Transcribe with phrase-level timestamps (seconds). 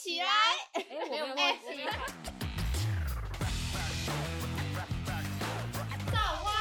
[0.00, 0.26] 起来！
[0.74, 1.42] 哎，我没有忘记。
[6.12, 6.52] 造花，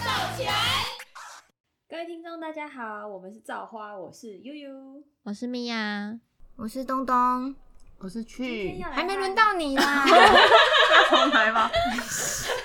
[0.00, 0.52] 造起来！
[1.88, 6.18] 各位听众，大家好，我们是造花，我是悠悠，我是米娅，
[6.56, 7.54] 我是东东，
[7.98, 10.04] 我是去，还没轮到你啦，
[11.08, 11.70] 重来吧。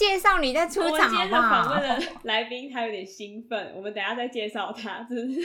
[0.00, 1.64] 会介绍你在出场好不好？
[1.64, 5.06] 访问的来宾他有点兴奋，我们等下再介绍他。
[5.08, 5.40] 是不是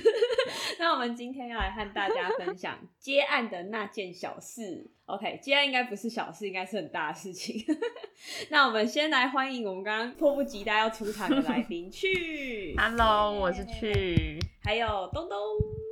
[0.80, 4.90] 那我们今天要来和大家分享接案的那件小事。
[5.05, 7.63] OK，接案应该不是小事，应该是很大的事情。
[8.49, 12.74] 那我们先来欢迎我们刚刚迫不及待要出场的来宾去。
[12.80, 15.38] Hello，我是去，还有东东。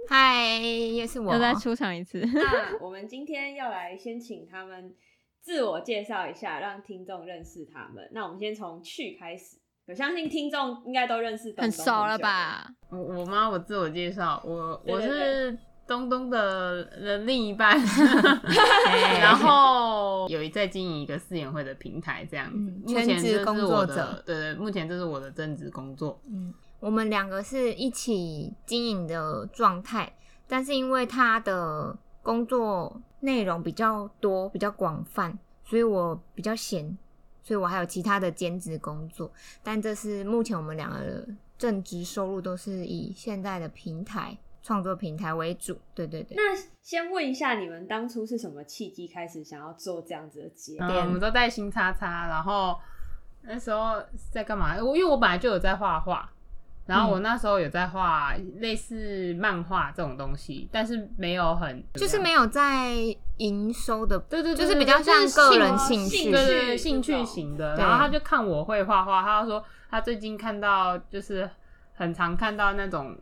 [0.10, 0.58] 嗨，
[0.98, 2.20] 又是我，又再出场一次。
[2.34, 4.96] 那我们今天要来先请他们。
[5.44, 8.10] 自我介绍一下，让听众认识他们。
[8.14, 9.58] 那我们先从去开始，
[9.88, 12.66] 我相信听众应该都认识东东很熟了吧？
[12.90, 17.78] 我我妈，我自我介绍，我我是东东的的另一半，
[19.20, 22.94] 然后有一在经营一个四眼会的平台，这样子。
[22.94, 26.22] 全职工作者，对对，目前这是我的正职工作。
[26.26, 30.16] 嗯，我们两个是一起经营的状态，
[30.48, 33.02] 但是因为他的工作。
[33.24, 36.98] 内容比较多，比较广泛，所以我比较闲，
[37.42, 39.32] 所以我还有其他的兼职工作。
[39.64, 45.78] 但这是目前我们两个的正职收入都是以现在的平台创作平台为主。
[45.96, 46.36] 对对对。
[46.36, 50.86] 那先问一下，你们当初是什么契机开始想要做这样子的节目？
[50.86, 52.78] 我们都带新叉叉，然后
[53.44, 54.76] 那时候在干嘛？
[54.84, 56.30] 我因为我本来就有在画画。
[56.86, 62.94] 然后我那时候有在画类似漫画这种东西，但是没有很就是没有在
[63.38, 67.78] 营收的，对对，就是比较像个人兴趣，对对，兴趣型的。
[67.78, 71.50] 然后他就看我会画画，他说他最近看到就是
[71.96, 73.16] 很常看到那种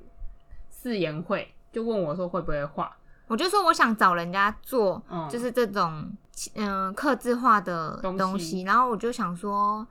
[0.70, 2.92] 四言会，就问我说会不会画，
[3.28, 6.12] 我就说我想找人家做，就是这种
[6.56, 8.64] 嗯刻字化的东西。
[8.64, 9.86] 然后我就想说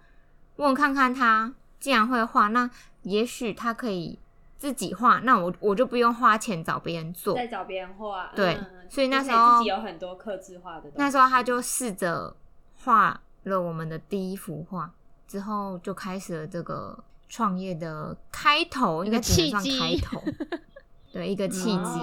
[0.56, 2.70] 问看看他既然会画，那。
[3.04, 4.18] 也许他可以
[4.58, 8.30] 自己画，那我我就不用花钱找别人做，再找别人画。
[8.36, 8.60] 对，
[8.90, 10.92] 所以那时候自己有很多刻字画的。
[10.96, 12.36] 那时候他就试着
[12.84, 14.92] 画了我们的第一幅画，
[15.26, 19.80] 之后就开始了这个创业的开头，一个契机。
[19.80, 20.22] 开头，
[21.10, 22.00] 对，一个契机。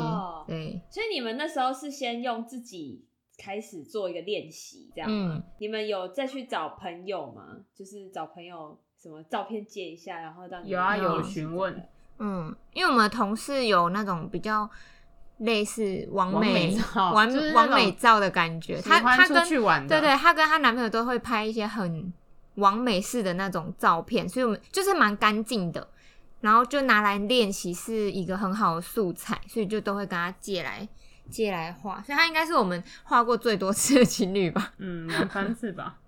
[0.47, 3.05] 对，所以你们那时候是先用自己
[3.37, 5.43] 开始做一个练习，这样吗？
[5.59, 7.57] 你们有再去找朋友吗？
[7.75, 8.79] 就是找朋友。
[9.01, 11.87] 什么照片借一下，然后让有啊有询问，
[12.19, 14.67] 嗯，因为我们同事有那种比较
[15.37, 22.11] 类似完美完完美照的感觉，她她跟对对，她跟她男朋友都会拍一些很
[22.55, 25.87] 完美式的那种照片，所以我们就是蛮干净的，
[26.41, 30.89] 然后就拿来练习是一个很好的素材，所以就都会跟他借来
[31.29, 35.99] 借来画，所以他应该是我们画过最多次的情侣吧，嗯，两三次吧。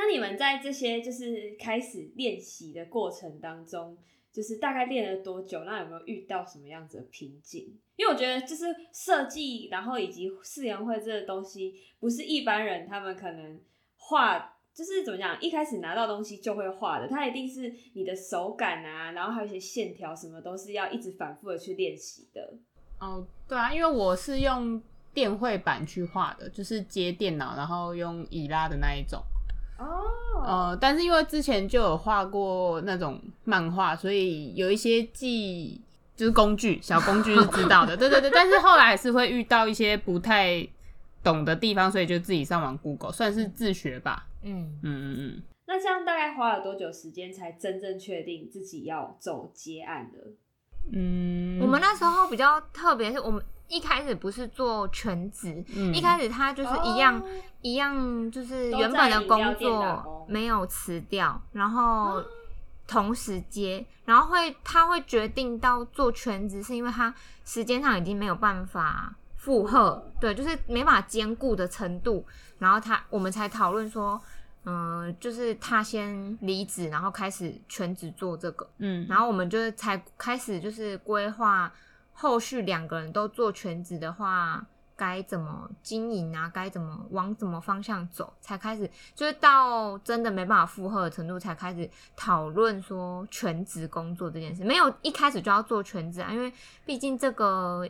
[0.00, 3.98] 那你们在这些就是开始练习的过程当中，
[4.30, 5.64] 就是大概练了多久？
[5.64, 7.76] 那有没有遇到什么样子的瓶颈？
[7.96, 13.60] 因为我觉得就是设计，然后以及誓言会这个东西，不是一般人他们可能
[13.96, 22.56] 画，就是怎么讲，一开始拿到东西就会画的，它一定是你的手感啊，然后还有一些线条什么，都是要一直反复的去练习的。
[23.00, 24.80] 哦，对啊，因为我是用
[25.12, 29.20] 电绘板去画的，就是接电脑，然后用乙拉的那一种。
[29.78, 30.04] 哦，
[30.44, 35.80] 呃，但是因为之前就有画过那种漫画，所以有一些技
[36.16, 38.30] 就是工具小工具是知道的， 对对对。
[38.30, 40.66] 但是后来还是会遇到一些不太
[41.22, 44.26] 懂的地方，所以就自己上网 Google，算是自学吧。
[44.42, 45.42] 嗯嗯嗯嗯。
[45.66, 50.18] 那这样大概花了多久时间才真正确定自己要走接案的？
[50.92, 53.42] 嗯，我们那时候比较特别，是我们。
[53.68, 55.62] 一开始不是做全职，
[55.92, 57.22] 一开始他就是一样
[57.60, 62.24] 一样，就是原本的工作没有辞掉，然后
[62.86, 67.14] 同时接，然后会他会决定到做全职，是因为他
[67.44, 72.24] 时间上已经没有办法负荷，对，就是没法兼顾的程度，
[72.58, 74.18] 然后他我们才讨论说，
[74.64, 81.70] 嗯，就是他先离职，然后开始全职做这个，嗯，然后我们就是才开始就是规划。
[82.20, 84.66] 后续两个人都做全职的话，
[84.96, 86.50] 该怎么经营啊？
[86.52, 88.32] 该怎么往怎么方向走？
[88.40, 94.64] 才开始就是到真的没办法负荷的程度，才开始讨论说全职工作这件事。
[94.64, 96.52] 没有一开始就要做全职啊，因为
[96.84, 97.88] 毕竟这个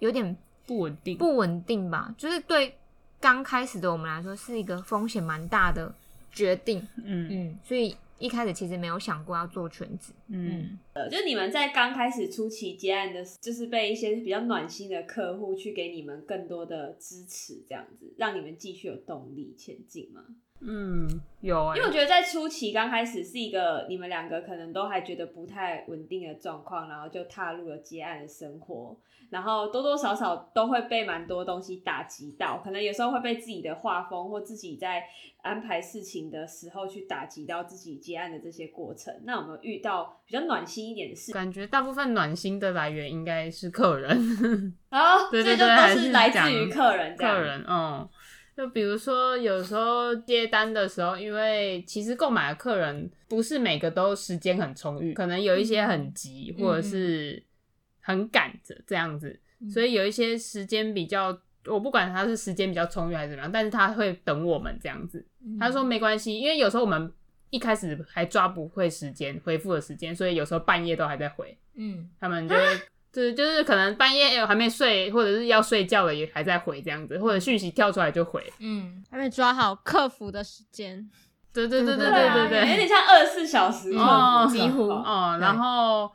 [0.00, 0.36] 有点
[0.66, 2.12] 不稳定，不稳定吧？
[2.18, 2.76] 就是对
[3.20, 5.94] 刚开始的我们来说，是一个风险蛮大的
[6.32, 6.84] 决定。
[6.96, 10.12] 嗯嗯，所以一开始其实没有想过要做全职。
[10.28, 20.24] 嗯，呃，就你们在刚开始初期接案的，就是被一些比较暖心的客户去给你们更多的支持，这样子让你们继续有动力前进吗？
[20.60, 21.08] 嗯，
[21.40, 28.94] 有哎、因为我觉得在初期刚开始是一个你们两个可能都还觉得不太稳定的状况，然后就踏入了接案的生活，
[29.30, 35.02] 然后多多少少都会被蛮多东西打击到，可能有时候会被自己的画风或自己在
[35.42, 39.14] 安排事情的时候去打击到自己接案的这些过程。
[39.24, 41.32] 那有没有遇到比较暖心一点的事？
[41.32, 44.98] 感觉大部分暖心的来源应该是客人，哦，
[45.32, 48.06] 对对对都是来自讲于客人客人，嗯，
[48.60, 57.42] 就比如说有时候接单的时候，因为其实购买的客人不是每个都时间很充裕，可能有一些很急，嗯或者是
[58.00, 59.40] 很赶着这样子，
[59.72, 61.40] 所以有一些时间比较。
[61.66, 65.24] 我不管他是时间比较充裕还是怎么样，但是他会等我们这样子。
[65.58, 67.12] 他说没关系，因为有时候我们
[67.50, 71.54] 一开始还抓不会时间回复的时间，所以有时候半夜都还在回。
[71.74, 72.62] 嗯，他们就会
[73.12, 78.40] 就是就是可能半夜还没睡，或者是要睡觉了也还在回这样子，或者讯息跳出来就回。
[78.60, 81.10] 嗯，还没抓好客服的时间，
[81.52, 82.70] 对对对对对对啊对对。
[82.70, 86.10] 有点像二十四小时客服哦几乎哦，然后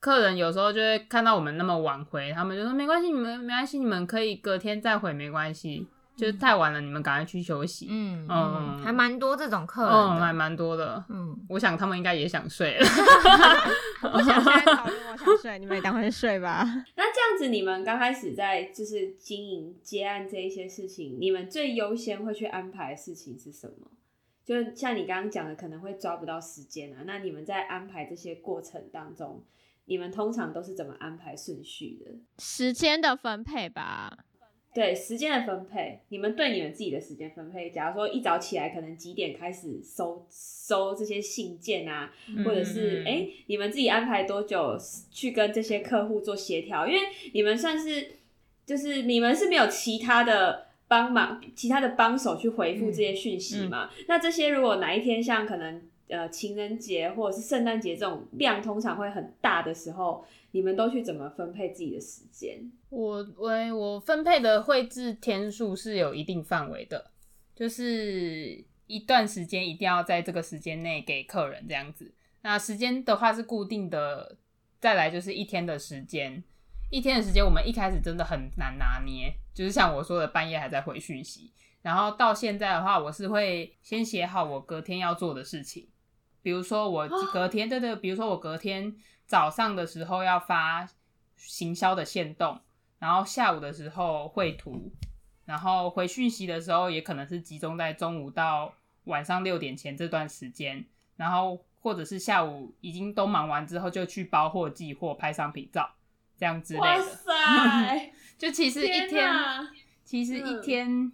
[0.00, 5.86] 客人有时候就会看到我们那么晚回，他们就说没关系，你们没关系，你们可以隔天再回，没关系。
[6.16, 7.88] 就是太晚了，你们赶快去休息。
[7.90, 10.34] 嗯嗯嗯，还蛮多这种客人嗯，还。
[10.34, 11.02] 蛮多的。
[11.08, 12.86] 嗯，我想他们应该也想睡了。
[14.12, 16.64] 我想现在讨论，我想睡，你们也赶快睡吧。
[16.96, 23.88] 那这样子，你们刚开始在就是经营接案这一些事情，你们最优先会去安排的事情是什么？
[24.44, 27.04] 就像你刚刚讲的，可能会抓不到时间啊。
[27.06, 29.42] 那你们在安排这些过程当中，
[29.86, 32.10] 你们通常都是怎么安排顺序的？
[32.38, 34.23] 时间的分配吧，
[34.74, 42.12] 对时间的分配，你们对你们自己的时间分配，假如说一早起来，可能几点开始收收这些信件啊，
[42.44, 44.76] 或者是诶你们自己安排多久
[45.12, 46.88] 去跟这些客户做协调？
[46.88, 47.00] 因为
[47.32, 48.16] 你们算是
[48.66, 53.90] 就是你们是没有其他的帮忙、其他的帮手去回复这些讯息嘛？
[54.08, 62.70] 那这些如果哪一天像可能呃情人节或者是圣诞节这种量通常会很大的时候，你们都去怎么分配自己的时间？
[62.90, 67.10] 我我我分配的绘制天数是有一定范围的，
[67.54, 72.14] 就是一段时间一定要在这个时间内给客人这样子。
[72.42, 74.36] 那时间的话是固定的，
[74.78, 76.44] 再来就是一天的时间。
[76.90, 81.50] 一天的时间，我们一开始真的很难拿捏，就是像我说的，半夜还在回讯息。
[81.82, 85.88] 然后到现在的话，我是会先写好我隔天要做的事情，
[86.44, 88.94] 比如说我隔天，对对，比如说我隔天
[89.24, 90.86] 早上的时候要发
[91.38, 92.60] 行销的线动，
[92.98, 94.92] 然后下午的时候绘图，
[95.46, 98.74] 然后回讯息的时候也可能是集中在中午到
[99.04, 100.84] 晚上六点前这段时间，
[101.16, 105.90] 然后或者是下午已经都忙完之后就去包货、寄货、拍商品照
[106.36, 107.02] 这样之类哇的。
[107.02, 108.12] 塞！
[108.36, 109.32] 就其实一天天，
[110.04, 111.12] 其实一嗯天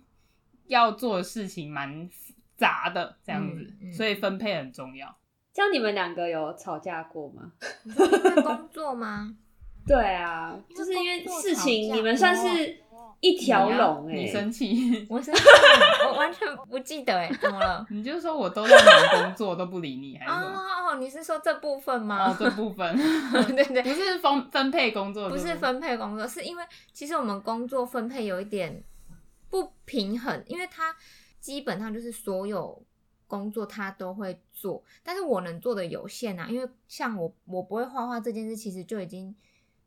[0.67, 2.11] 要做的事情蛮
[2.61, 5.17] 杂的，这样子，嗯嗯所以分配很重要。
[5.55, 7.53] 像你们两个有吵架过吗？
[7.85, 7.95] 因
[8.35, 9.35] 为工作吗？
[9.87, 12.77] 对啊，就是因为事情你们算是
[13.21, 15.43] 一条龙哎、你生气， 我生气
[16.07, 17.85] 我 完全不记得哎，怎么了？
[17.91, 20.61] 你就说我都在忙工作，都不理你，还是什么？
[20.93, 22.31] 哦，你是说这部分吗？
[22.31, 22.97] 哦，这部分
[23.56, 28.82] 对对不是分分配工作，不是分配工作，是因为其实我们工作分配有一点
[29.49, 30.94] 不平衡，因为他
[31.41, 32.82] 基本上就是所有
[33.27, 39.35] 工作他都会做，但是我能做的有限啊，因为像我我不会画画这件事，其实就已经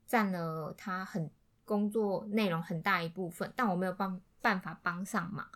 [0.08, 1.30] 占了他很
[1.66, 5.48] 工作内容很大一部分，但我没有办办法帮上忙。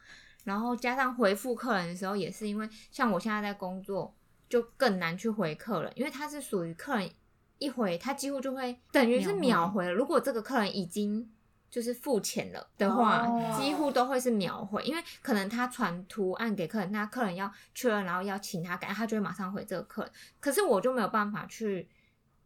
[0.43, 4.15] 然后加上回复客人的时候，也是因为像我现在在工作，
[4.47, 7.09] 就更难去回客人，因为他是属于客人
[7.57, 9.91] 一回，他几乎就会等于是秒秒回了。
[9.91, 11.29] 如果这个客人已经
[11.69, 20.11] 就是付钱了的话，哦几乎都会是秒回，因为可能他传图案给客人，那客人要确认，然后要请他改，他就会马上回这个客人。
[20.39, 21.87] 可是我就没有办法去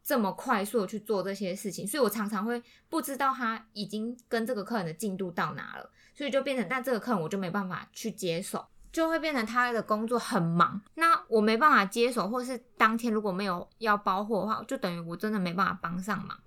[0.03, 8.65] 这么快速的去做这些事情，所以我常常会不知道他已经跟这个客人的进度到哪了，所以就变成，但这个客人我就没办法去接手。
[8.91, 16.37] 就会变成他的工作很忙，那我没办法接手，或是当天如果没有要包货的话，就等于我真的没办法帮上忙。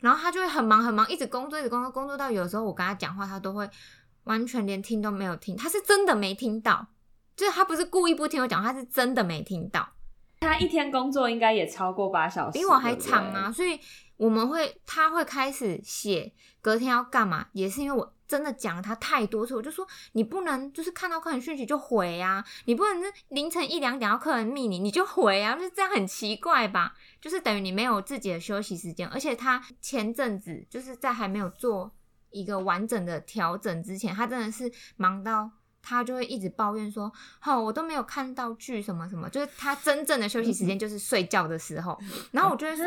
[0.00, 3.68] 然后他就会很忙很忙，一直工作，一直工作，工作到有时候我跟他讲话，他都会
[4.24, 6.86] 完全连听都没有听，他是真的没听到，
[7.36, 9.88] 就是他不是故意不听我讲话，他是真的没听到。
[10.40, 13.80] 他一天工作应该也超过八小时，比我还长啊，所以
[14.16, 26.94] 我们会他会开始写隔天要干嘛，也是因为我真的讲他太多次，我就说你不能就是看到客人讯息就回啊，你不能是凌晨一两点要客人密你你就回啊，就是这样很奇怪吧？
[27.20, 31.94] 就是等于你没有自己的休息时间，而且他前阵子就是在还没有做
[32.30, 35.50] 一个完整的调整之前，他真的是忙到
[35.82, 37.12] 他就会一直抱怨说，
[37.44, 41.98] 哦，我都没有看到剧什么什么，就是他真正的休息时间就是睡觉的时候，
[42.32, 42.86] 然后我就会说，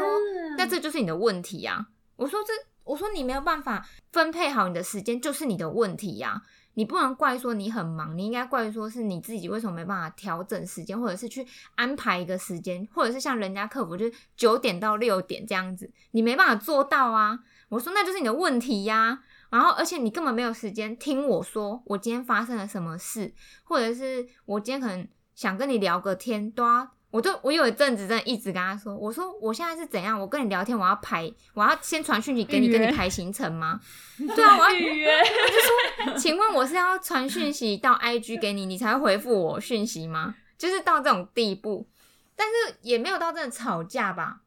[0.57, 2.51] 那这就是你的问题啊，我说这。
[2.87, 6.41] 我说你没有办法分配好你的时间，就是你的问题呀！
[6.75, 17.39] 你不能怪说你很忙，你应该怪说是你自己为什么没办法调整时间，或者是去安排一个时间，或者是像人家客服就是九点到六点这样子，你没办法做到啊！
[17.69, 19.19] 我说那就是你的问题呀！
[19.49, 26.96] 然后而且你根本没有时间听我说我今天发生了什么事，或者是我今天可能想跟你聊个天都要。
[27.17, 30.19] 我就我有一阵子真的一直跟他说，我说我现在是怎样？
[30.19, 33.79] 我跟你聊天，我要排，我要先传讯息给你，跟你排行程吗？
[34.35, 35.17] 对啊，我要预约。
[35.17, 40.35] 我就说，请问我是要传讯息到 IG 给你，你才会回复我讯息吗？
[40.59, 41.87] 就是到这种地步，
[42.35, 44.41] 但是也没有到真的吵架吧。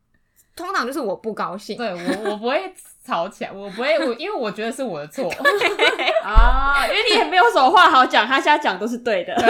[0.57, 2.75] 通常就是我不高兴，对我我不会
[3.07, 5.31] 吵起来，我不会我因为我觉得是我的错。
[6.23, 9.49] 啊， 因为你也没有什么话好讲，他瞎讲都是对的， 对，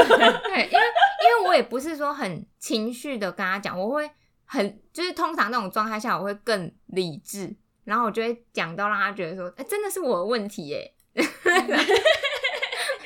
[0.67, 0.85] 因为
[1.21, 4.09] 因为我也不是说很情绪的跟他讲，我会
[4.45, 10.95] 很就是通常那种状态下我会更理智，然后我就会讲到让他觉得说，哎，真的是我的问题耶。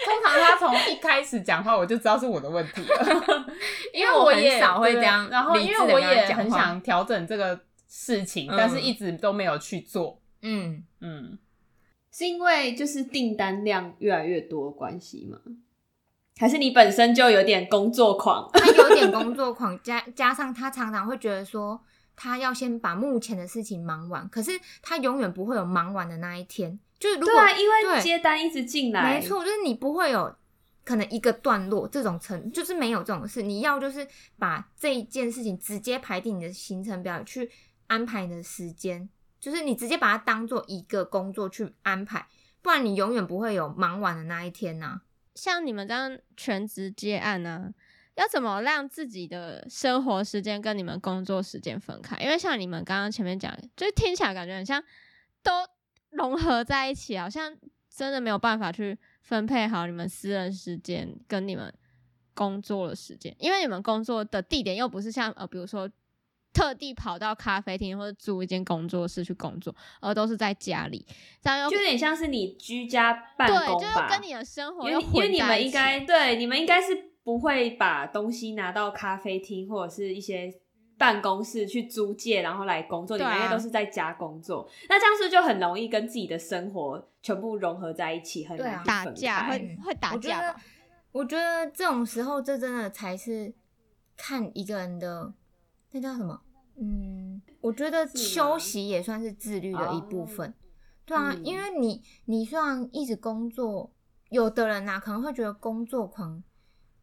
[0.04, 3.46] 通常他从一开始讲话我就知道是我的问题了，
[3.94, 7.58] 因为我也少会这样，然后因为我也很想调整这个。
[7.96, 10.20] 事情，但是一直都没有去做。
[10.42, 11.38] 嗯嗯，
[12.10, 15.38] 是因为就是订单量越来越多关系吗？
[16.36, 18.50] 还是你本身就有点工作狂？
[18.52, 21.80] 他有点工作狂，加加上他常常会觉得说，
[22.16, 24.50] 他要先把目前的事情忙完，可是
[24.82, 26.76] 他永远不会有忙完的那一天。
[26.98, 30.34] 就是如果因为接单一直进来，没错，就是你不会有
[30.84, 33.40] 可能一个段落这种程，就是没有这种事。
[33.40, 37.48] 你要就是把这一件事情直接排定你的行程表去。
[37.94, 39.08] 安排你的时间，
[39.38, 42.26] 就是你直接把它当做一个工作去安排，
[42.60, 45.02] 不然你永远不会有忙完的那一天呐。
[45.36, 47.72] 像你们这样全职接案呢，
[48.16, 52.16] 要怎么让自己的生活时间跟你们工作时间分开？
[52.18, 54.82] 因为像你们刚刚前面讲，就是听起来感觉很像
[55.44, 55.52] 都
[56.10, 57.56] 融合在一起，好像
[57.88, 61.72] 真的没有办法去分配好你们私人时间跟你们
[62.34, 65.88] 工作的时间，因为你们工作的地点又不是像呃，比如说。
[66.54, 71.04] 特地跑到咖啡厅或者租一间工作室去工作，而都是在家里，
[71.42, 74.08] 这样就有点像是你居家办公吧？
[74.08, 80.49] 跟你的生活，因为因为你们应该对你们应该是不会把东西拿到咖啡厅或者是一些
[80.96, 83.18] 办公室去租借，然后来工作。
[83.18, 90.61] 你们应该都是在家工作，那这样是就很容易跟自己的生活全部融合在一起，很难打架，会会打架吧？
[91.11, 93.52] 我觉得这种时候，这真的才是
[94.16, 95.34] 看一个人的。
[95.94, 96.40] 那叫什么？
[96.76, 100.52] 嗯，我觉得休息也算是自律的一部分。
[101.04, 103.92] 对啊，因为你你虽然一直工作，
[104.30, 106.42] 有的人呐可能会觉得工作狂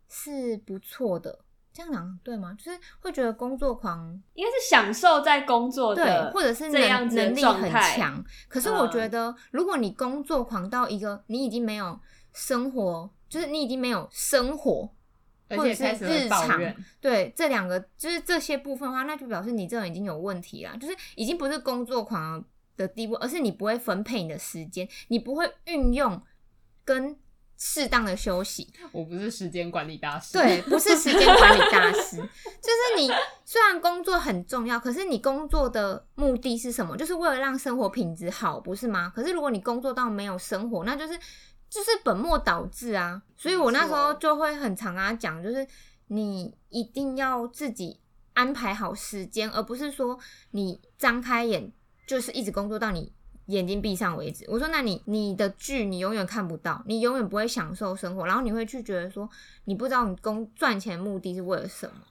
[0.10, 1.40] 是不错的，
[1.72, 2.54] 这样讲对吗？
[2.56, 8.22] 就是会觉得工作狂应该是享受在工作的，或者是能能力很强。
[8.50, 11.98] 可是我觉得，如果你工作狂到一个你已经没有
[12.34, 14.90] 生活，就是你已经没有生活。
[15.58, 16.62] 或者是日常，
[17.00, 22.44] 对这两个就是这些部分的话，那就表示你这人已经有问题啦，就是已经不是工作狂
[22.78, 26.22] 的地步，而是你不会分配你的时间，你不会运用
[26.84, 27.18] 跟
[27.58, 28.74] 适当的休息。
[28.92, 33.12] 我不是时间管理大师，对，不是时间管理大师， 就是你
[33.46, 36.98] 虽然工作很重要，可是你工作的目的是什么？
[36.98, 39.12] 就是为了让生活品质好，不是吗？
[39.16, 41.20] 可是如果你工作到没有生活，那就是。
[41.72, 43.24] 就是本末倒置啊！
[43.38, 45.66] 所以我那时候就会很常跟他讲，就是
[46.08, 47.98] 你一定要自己
[48.34, 51.72] 安排好时间，而不是说你张开眼
[52.06, 53.14] 就是一直工作到你
[53.46, 54.44] 眼睛闭上为止。
[54.50, 59.30] 我说，那你你的剧你永远看不到，你永远不会享受生活，然后你会去觉得说，
[59.64, 62.02] 你不知道你工赚钱目的是为了什么，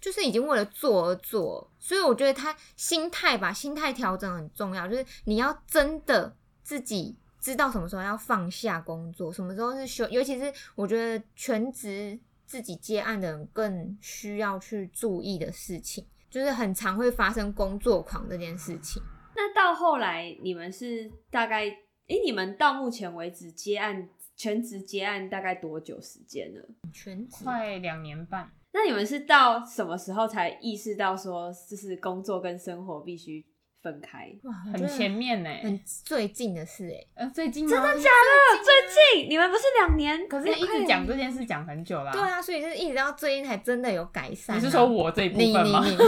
[0.00, 1.70] 就是已经为了做而做。
[1.78, 7.16] 所以我觉得他心态吧，心态调整很重要，就是你要真的自己。
[7.40, 19.02] 知道什么时候要放下工作，什么时候是休，尤其是我觉得全职自己接案的人更需要去注意的事情，就是很常会发生工作狂这件事情。
[19.36, 26.68] 那到后来你们是大概，哎，你们到目前为止接案全职接案大概多久时间了？
[26.92, 28.50] 全职快两年半。
[28.72, 33.46] 那你们是到什么时候才意识到说，就是工作跟生活必须？
[33.82, 34.30] 分开。
[34.44, 37.06] 哇，很前面呢、很最近的事哎。
[37.24, 38.64] 呃，最近吗真的假的？
[38.64, 38.72] 最
[39.22, 40.26] 近你们不是两年？
[40.28, 42.12] 可是一直讲这件事讲很久啦。
[42.12, 44.58] 对啊，所以就是一直到最近才真的有改善啊。
[44.58, 45.84] 你是说我这一部你分吗？
[45.84, 45.96] 你你？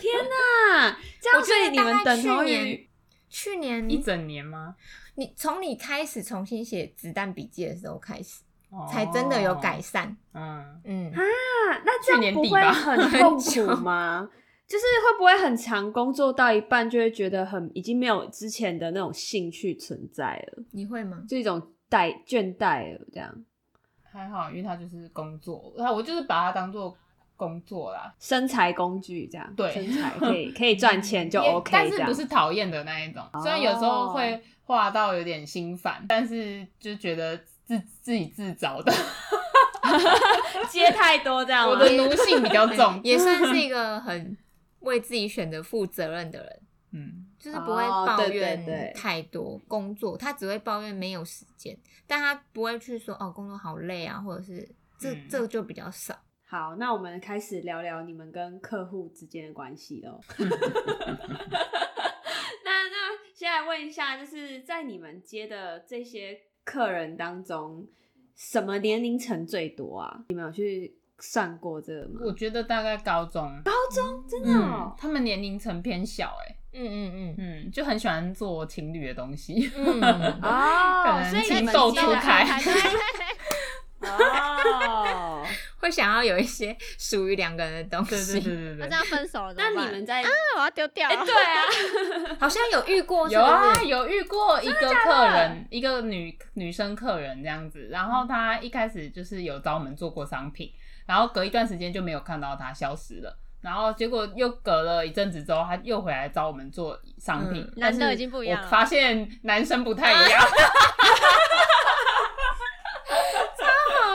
[0.00, 0.96] 天哪！
[1.20, 2.88] 这样所以你们等于
[3.28, 4.76] 去年一整年吗？
[5.16, 9.80] 你从你开始重新写子弹笔记的时候开始，哦才真的有改。
[9.80, 10.16] 善。
[10.32, 11.20] 嗯，嗯，啊，
[11.84, 14.28] 那这样不会很痛苦吗？
[14.66, 21.22] 就是会不会很长，工作到一半就会觉得很已经没有之前的那种兴趣存在了，你会吗？
[21.28, 23.44] 就一种怠倦怠了这样。
[24.10, 26.96] 还好，因为他就是工作，那我就是把它当做
[27.36, 28.14] 工作啦。
[28.18, 31.70] 身材工具这样，对身材可以可以赚钱就 OK。
[31.72, 33.22] 但是不是讨厌的那一种。
[33.42, 38.92] 虽然有时候会画到有点心烦，但是就觉得自自己自找的，
[40.70, 43.00] 接太多这样我的奴性比较重。
[43.04, 44.36] 也算是一个很
[44.84, 46.62] 为自己选择负责任的人，
[46.92, 51.76] 嗯，就是不会抱怨太多工作，他只会抱怨没有时间，
[52.06, 56.18] 但他不会去说哦工作好累啊，或者是这嗯这就比较少。
[56.46, 60.20] 好，那我们开始聊聊你们跟客户之间的关系喽。
[62.64, 67.88] 那那先来问一下，就是在你们接的这些客人当中，
[68.36, 70.24] 什么年龄层最多啊？
[70.28, 72.20] 你们有去算过这个吗？
[72.24, 74.24] 我觉得大概高中，高中？
[74.28, 77.34] 真的他们年龄层偏小、哎，嗯嗯嗯。
[77.38, 79.70] 嗯，就很喜欢做情侣的东西。
[79.76, 80.02] 嗯，
[80.42, 82.44] 哦， 可能所以你们情窦接的初开
[84.00, 85.46] 哦。
[85.78, 88.40] 会想要有一些属于两个人的东西。
[88.40, 88.92] 对对对对那这。
[88.94, 91.06] 样分手了怎那么办，你们在啊，我要丢掉。
[91.08, 100.72] 哎、对啊， 好像有遇过，有啊，有遇过一个客人，一个女女生客人这样子，然后她一开始就是有找我们做过商品，
[101.06, 110.40] 然后隔一段时间就没有看到他消失了，然后结果又隔了一阵子之后，他又回来找我们做商品，嗯男的已经不一样了我发现男生不太一样，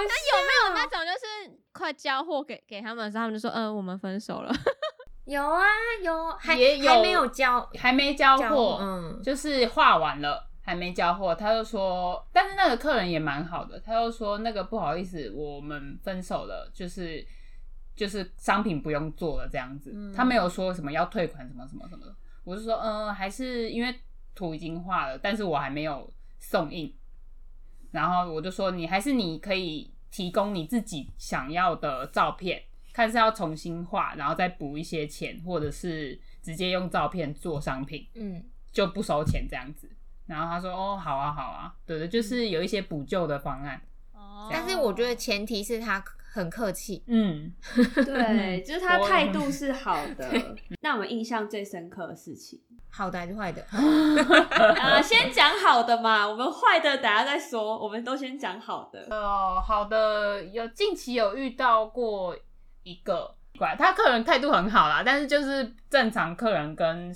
[0.01, 4.51] 那有没有那种就是快交货给给他们的时候，他们就说，嗯、我们分手了。
[5.25, 5.61] 有啊
[6.01, 10.48] 有，还也有还没有交还没交货，嗯，就是画完了。
[10.69, 17.25] 还没交货，他就说，但是那个客人也蛮好的，他就说那个不好意思，我们分手了，就是
[17.95, 23.99] 就是商品不用做了这样子，嗯他没有说什么要退款什么什么什么的，我就说，嗯、还是因为
[24.35, 26.95] 图已经画了，但是我还没有送印，
[27.89, 32.61] 然后我就说你还是你可以提供你自己想要的照片，
[32.93, 38.07] 看是要重新画，然后再补一些钱，或者是直接用照片做商品。
[38.13, 39.89] 嗯就不收钱这样子。
[40.29, 43.81] 然后他说：“哦，好啊，好啊，对对，就是有一些补救的方案。
[44.13, 47.51] 哦但是我觉得前提是他很客气，嗯，
[48.05, 50.29] 对， 就是他我态度是好的。
[50.81, 53.63] 那我们印象最深刻的事情，好的还是坏的？
[54.79, 59.05] 啊，先讲好的嘛，我们坏的等下再说，我们都先讲好的。
[59.09, 62.35] 哦，好的，有近期有遇到过
[62.83, 67.11] 一个，怪他客人态度很好啦，但是就是正常客人跟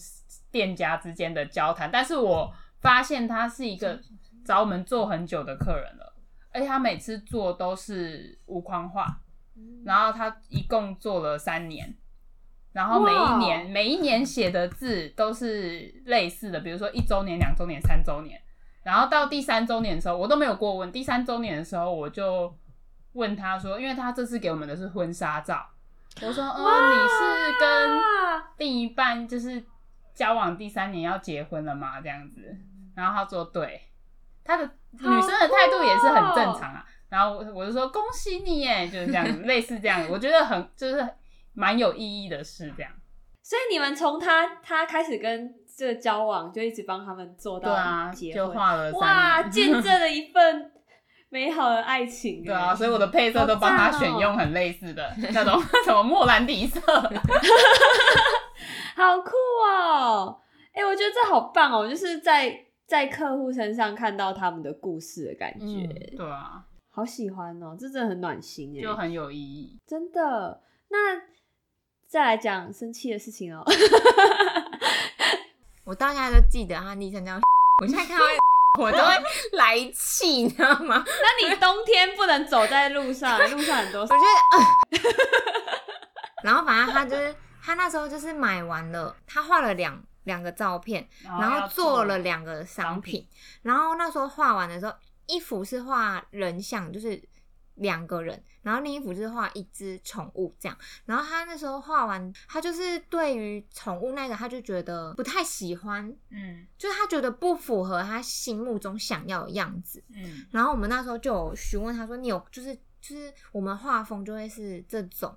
[0.51, 3.99] 店家之间的交谈，但是我发现他是一个
[4.45, 6.13] 找我们做很久的客人了，
[6.51, 9.07] 而且他每次做都是无框画，
[9.85, 11.95] 然后他一共做了三年，
[12.73, 18.39] 然后每一年每一年写的字都是类似的，比如说一周年、两周年、三周年，
[18.83, 20.91] 然后到第三周年的时候，我都没有过问。
[20.91, 22.53] 第三周年的时候，我就
[23.13, 25.65] 问他说，因为他这次给我们的是婚纱照，
[26.21, 28.01] 我说，嗯，你是跟
[28.57, 29.63] 另一半就是
[30.13, 32.01] 交往第三年要结婚了吗？
[32.01, 32.57] 这样子，
[32.95, 33.81] 然后他说对，
[34.43, 36.85] 他的女生的态度也是很正常啊。
[37.09, 41.07] 然后我我就说恭喜你耶，就是这样子， 类似这样，我觉得很就是
[41.53, 42.91] 蛮有意义的事，这样。
[43.43, 49.43] 所以你们从他他开始跟这个交往，就一直帮他们做到对啊，结婚，就画了哇。
[49.51, 50.71] 见证了一份
[51.29, 52.43] 美好的爱情。
[52.43, 56.79] 对啊，哎所以我的配色都帮他选用很类似的那种什么莫兰迪色。
[58.95, 59.31] 好酷
[59.67, 60.39] 哦！
[60.73, 62.49] 哎、我觉得这好棒哦，就是在
[62.93, 69.79] 在客户身上看到他们的故事的感觉，嗯对啊，好喜欢哦，这真的很暖心哎，就很有意义。
[69.87, 70.61] 真的。
[70.89, 71.19] 那
[72.07, 73.63] 再来讲生气的事情哦，
[75.85, 77.33] 我到现在都记得他昵称叫，
[77.81, 78.23] 我现在看到
[78.79, 79.11] 我都会
[79.53, 81.03] 来气，你知道吗？
[81.03, 85.09] 那你冬天不能走在路上，路上很多我觉得，呃
[86.45, 93.27] 然后反正他就是他那时候就是买完了，他画了两两个照片，然后做了两个商商品品，
[93.63, 94.93] 然后那时候画完的时候，
[95.27, 97.21] 一幅是画人像，就是
[97.75, 100.77] 两个人，然后另一幅就是画一只宠物这样。
[101.05, 110.03] 然后他那时候画完，他就是对于宠物那个，他就觉得不太喜欢，嗯就是他觉得不符合他心目中想要的样子。
[110.13, 115.35] 嗯，然后我们那时候就有询问他说：“你有就是就是我们画风就会是这种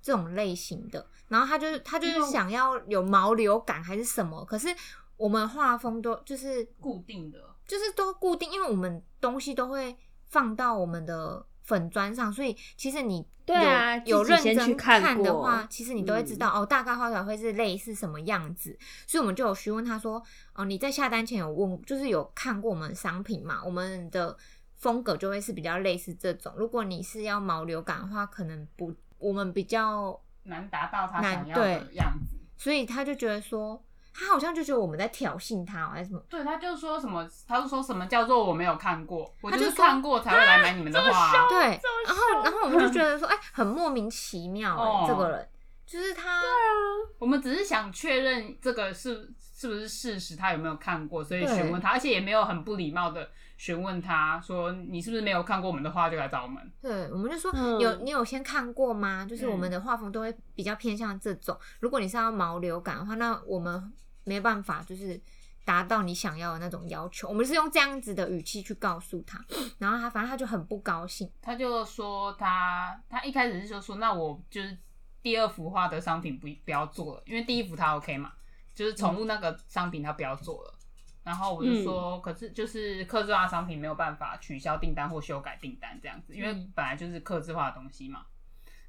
[0.00, 4.68] 这种类型的。”然后他就是他就是想要有毛流感还是什么，可是
[5.16, 7.38] 我们画风都就是固定的。
[7.64, 18.76] 就是都固定，因为我们东西都会放到我们的粉砖上，所以其实你对啊有认真看的话，其实你都会知道、嗯哦，大概画出来会是类似什么样子。
[19.06, 20.22] 所以我们就有询问他说，
[20.54, 23.62] 哦，你在下单前有问，就是有看过我们的商品嘛？
[23.64, 24.36] 我们的
[24.76, 26.52] 风格就会是比较类似这种。
[26.58, 32.38] 如果你是要毛流感的话，可能不，我们比较，难达到他想要的样子。
[32.56, 33.82] 所以他就觉得说，
[34.14, 36.22] 他好像就觉得我们在挑衅他、哦、还是什么。
[36.28, 41.48] 对，他就说什么，他就说什么叫做我没有看过，我就看过才会来买你们的画、啊。
[41.48, 45.04] 对，然后然后我们就觉得说，哎、很莫名其妙、哎、哦。
[45.08, 45.48] 这个人。
[45.84, 46.40] 就是他，
[47.18, 53.28] 我们只是想确认这个是是不是事实，他有没有看过，所以询问他，而且也没有很不礼貌的
[53.62, 56.60] 询问他说你是不是没有看过我们的画就来找我们。
[56.80, 59.24] 对，我们就说、嗯有你有先看过吗？
[59.24, 61.56] 就是我们嗯的画风都会比较偏向这种。
[61.78, 63.92] 如果你是要毛流感的话，那我们
[64.24, 65.22] 没办法就是
[65.64, 67.28] 达到你想要的那种要求。
[67.28, 69.38] 我们是用这样子的语气去告诉他，
[69.78, 71.30] 然后他反正他就很不高兴。
[71.40, 74.76] 他就说他他一开始是就说那我就是
[75.22, 78.32] 第二幅画的商品不不要做了，因为第一幅他 OK 嘛，
[78.74, 80.74] 就是宠物那个商品他不要做了。
[81.24, 88.22] 然后我就说，可是就是客制化商品没有办法取消订单或修改订单这样子，因为嗯本来就是客制化的东西嘛。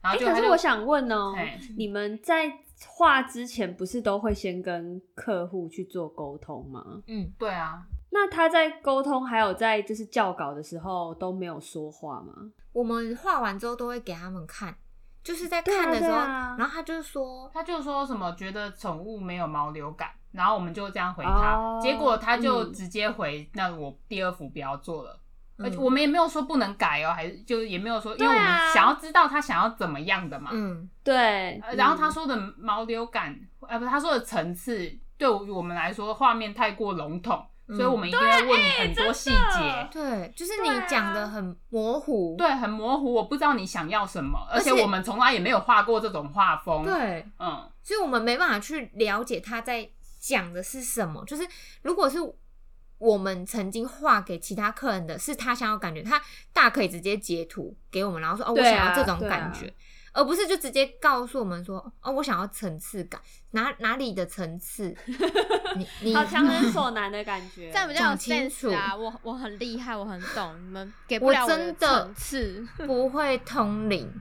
[0.01, 2.51] 然哎、后就是我想问哦、嘿你们在
[2.85, 7.01] 画之前不是都会先跟客户去做沟通吗？
[7.07, 12.33] 嗯，对啊，那他在沟通还有在就是校稿的时候都没有说话吗？
[12.73, 14.75] 我们画完之后都会给他们看，
[15.23, 16.55] 就是在看的时候，对啊。
[16.59, 22.73] 然后他就说，他就说什么觉得宠物没有毛流感，然后我们就这样回他，哦结果他就嗯。
[22.73, 25.19] 直接回，那我第二幅不要做了。
[25.59, 30.49] 而且嗯我们也没有说不能改哦，还是就也没有说，因为我对啊们想要知道他想要怎么样的嘛。
[30.51, 39.87] 嗯，对，呃然后他嗯说的毛流感，呃，不，他说的层次，对我们来说画面太过笼统，嗯所以我们一定会问很多细节。
[39.91, 51.23] 对，就是你讲的很模糊，对，很模糊，我不知道你想要什么，而且我们从来也没有画过这种画风。，对，嗯，所以我们没办法去了解他在讲的是什么。
[51.25, 51.47] 就是
[51.81, 52.17] 如果是
[52.97, 56.21] 我们曾经画给其他客人的，是他想要感觉，他
[56.51, 59.29] 大可以直接截图给我们，然后说哦，我想要这种对啊。
[59.29, 59.73] 感觉，
[60.13, 63.19] 而不是就直接告诉我们说哦，我想要层次感，
[63.51, 64.95] 哪哪里的层次？
[65.75, 67.71] 你 你好强人所 难的感觉。
[67.71, 68.95] 这样比较清 sense 啊！
[68.95, 72.67] 我我很厉害，我很懂，你们给不我了我真的层次。
[72.85, 74.13] 不会通灵，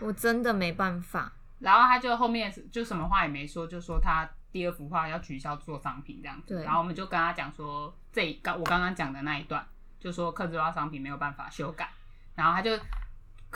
[0.00, 1.32] 我真的没办法。
[1.58, 6.54] 然后他就后面就什么话也没说，就说他第二幅画要取消做商品这样子。
[6.54, 9.66] 对然后我们就跟他讲说，这一刚我刚刚讲的那一段，
[9.98, 11.90] 就说克制化商品没有办法修改。
[12.36, 12.78] 然后他就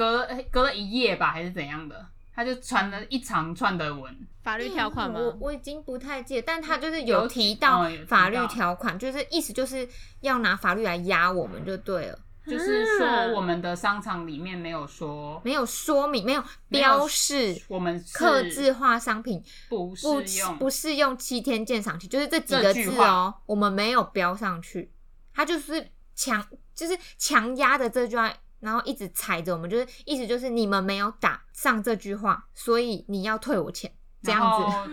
[0.00, 4.16] 隔了隔了一夜吧，还是怎样的，他就传了一长串的文。
[4.42, 5.20] 法律条款吗？
[5.20, 9.86] 我我已经不太记得，但他就是有有提到法律条款，就是意思就是
[10.20, 20.22] 要拿法律来压我们就对了，就是说我们的商场里面没有说没有说明，没有标示我们是克制化商品不不，
[20.58, 24.90] 不适用七天鉴赏期，就是这几个字哦，我们没有标上去，
[25.34, 26.42] 他就是强
[26.74, 28.32] 就是强压的这句话。
[28.60, 33.92] 然后一直踩着我们，就是意思就是你们没有打上这句话，所以你要退我钱，
[34.22, 34.76] 这样子。
[34.76, 34.86] 啊，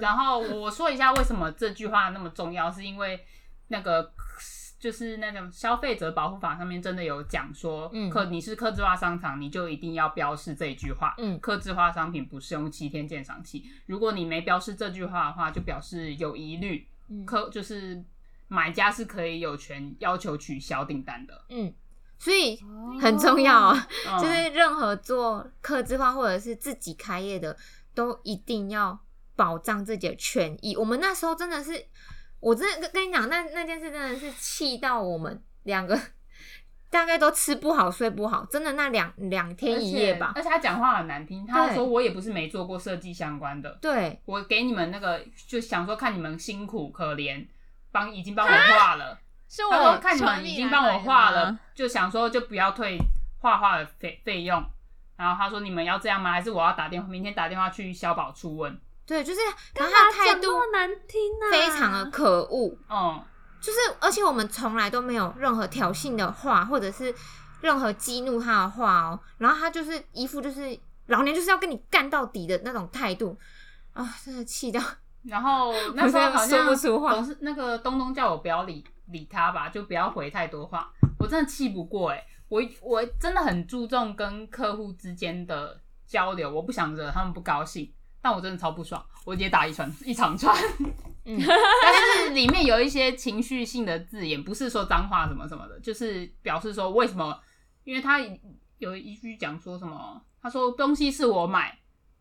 [0.00, 3.24] 然后我说一下为什么这句话那么重要，是因为
[3.68, 4.12] 那个
[4.80, 13.64] 就是那种消费者保护法上面真的有讲说，嗯客你是客制化商场，你就一定要标示这一句话，嗯客制化商品不适用七天鉴赏期。
[13.86, 18.04] 如果你没标示这句话的话，就表示有疑虑，嗯客就是
[18.48, 21.72] 买家是可以有权要求取消订单的，嗯，
[22.18, 22.58] 所以
[23.00, 27.56] 很重要哦，嗯 就是任何做客制化或者是自己开业的，
[27.94, 28.98] 都一定要
[29.36, 30.76] 保障自己的权益。
[30.76, 31.86] 我们那时候真的是，
[32.40, 35.98] 我真的跟跟你讲，那那件事真的是气到我们两个
[36.88, 40.42] 大概都吃不好睡不好，真的那两两天一夜吧而。
[40.42, 47.44] 且他讲话很难听，他说我也不是没做过设计相关的，对，我给你们那个就想说看你们辛苦可怜，
[47.90, 52.98] 帮已经帮我画了，是他说我看你们已经帮我画了，就想说就不要退
[53.40, 54.64] 画画的费费用。
[55.16, 56.32] 然后他说你们要这样吗？
[56.32, 58.80] 还是我要打电话明天打电话去消保处问？
[59.06, 59.40] 对，就是，
[59.74, 63.22] 然后他的态度难听啊，非常的可恶，嗯，
[63.60, 67.14] 就是而且我们从来都没有任何挑衅的话，或者是
[67.60, 70.76] 任何激怒他的话哦，然后他就是一副就是
[71.06, 73.38] 老娘就是要跟你干到底的那种态度
[73.92, 74.80] 啊，真的气到。
[75.24, 80.92] 然后 那时候好像说不出话董事那个东东叫我不要理理他吧，就不要回太多话。
[81.18, 90.54] 我真的气不过哎、我我真的很注重跟客户之间的交流，我不想惹他们不高兴，但我真的超不爽，我直接打一串一长串。
[91.24, 97.40] 嗯， 但是里面有一些情绪性的字眼，不是说脏话什么什么的，就是表示说为什么，
[97.84, 98.20] 因为他
[98.76, 101.78] 有一句讲说什么，他说东西是我买，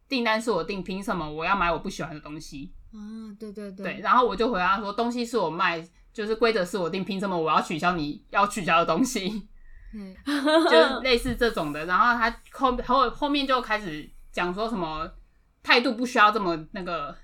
[0.08, 2.74] 订单是我订，凭什么我要买我不喜欢的东西？
[2.94, 9.48] 啊，对对对，，然后我就回答说东西是我卖，就是规则是我定，凭什么我要取消你要取消的东西？
[9.96, 11.86] 嗯就是类似这种的。
[11.86, 15.08] 然后他后后后面就开始讲说什么
[15.62, 17.16] 态度不需要这么那个，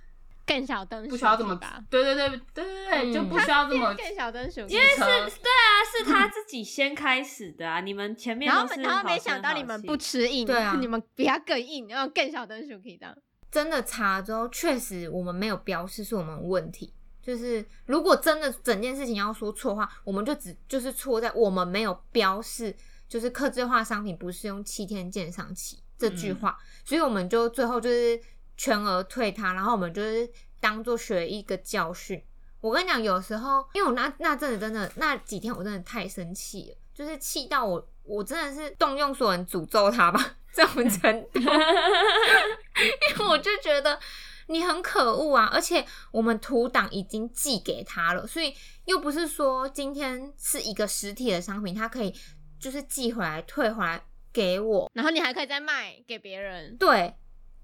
[0.45, 5.07] 更小灯不需要这么吧，对对对对对对，嗯就不需要这么更小灯因为是对。
[5.09, 7.81] 啊，是他自己先开始的啊！
[7.81, 13.15] 你们前面然后然后没想到你们不吃硬，对啊 你们比他更硬，然后更小灯熊可以这样。
[13.51, 16.93] 真的查之后，确实我们没有标示是我们的问题。
[17.21, 22.75] 就是如果真的整件事情要说错话，我们就只就是错在我们没有标示，
[23.07, 28.19] 就是客制化商品不是用七天鉴赏期这句话，所以我们就最后就是
[28.57, 30.27] 全额退他，然后我们就是
[30.59, 32.23] 当做学一个教训。
[32.61, 41.39] 我跟你讲，有时候因为我那那阵子真的那几天我真的太生气了，就是气到我我真的是动用所有人诅咒他吧，这种程度。
[41.39, 43.99] 因为我就觉得
[44.47, 52.13] 你很可恶啊，而且我们图档已经寄给他了，所以又不是说今天是一个实体的商品，他可以
[52.59, 57.15] 就是寄回来退回来给我，然后你还可以再卖给别人，对。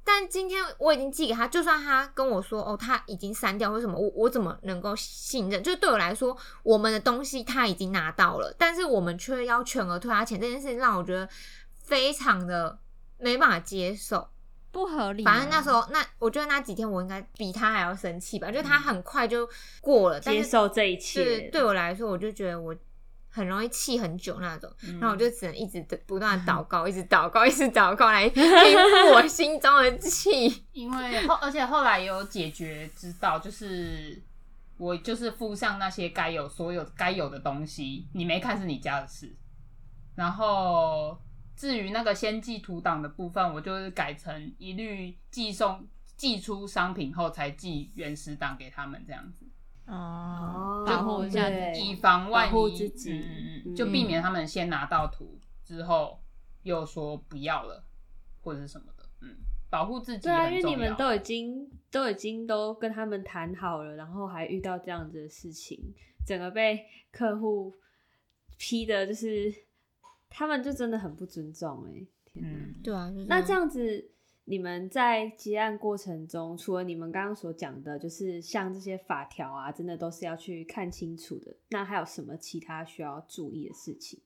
[0.08, 5.64] 但今天我已经寄给他，就算他跟我说哦，他已经删掉或什么，我我怎么能够信任？
[5.64, 11.28] 就是对我来说，我们的东西他已经拿到了，但是我们却要全额退他钱，这件事情让我觉得
[11.86, 12.80] 非常的
[13.18, 14.30] 没办法接受。
[14.72, 15.32] 不合理啊。
[15.32, 21.50] 反正那时候，那我觉得那几天我应该比他还要生气吧，就他很快就过了，接受这一对切。
[21.50, 22.76] 对我来说，我就觉得我
[23.30, 24.70] 很容易气很久那种，
[25.00, 30.66] 然后我就只能一直不断的祷 告，一直祷告，一直祷告来平复我心中的气。
[30.74, 34.22] 因为后而且后来也有解决之道，就是
[34.78, 39.34] 我就是附上那些该有所有该有的东西，你没看是你家的事。
[40.16, 41.18] 然后
[41.56, 45.88] 至于那个先寄图档的部分，我就是改成一律寄送
[46.18, 49.46] 寄出商品后才寄原始档给他们这样子，
[49.86, 51.50] 哦，哦保护一下。
[51.74, 56.20] 以防万一，嗯嗯就避免他们先拿到图之后
[56.64, 57.84] 又说不要了
[58.42, 59.36] 或者是什么的，嗯，
[59.70, 60.64] 保护自己对啊，因为。
[60.64, 65.94] 你们都已经都已经都跟他们谈好了，然后还遇到这样子的事情，
[66.26, 67.74] 整个被客户
[68.58, 69.54] 批的，就是
[70.38, 72.50] 他们就真的很不尊重哎、天哪！
[72.50, 74.12] 嗯，对啊，就是那这样子，
[74.44, 81.56] 你们在接案过程中，除了你们刚刚所讲的，就是像这些法条啊，真的都是要去看清楚的。
[81.70, 84.20] 那还有什么其他需要注意的事情？